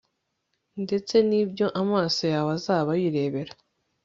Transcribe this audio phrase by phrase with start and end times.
[0.83, 3.53] ndetse n'ibyo amaso yawe azaba yirebera